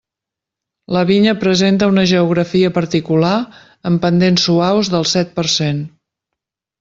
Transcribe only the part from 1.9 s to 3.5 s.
una geografia particular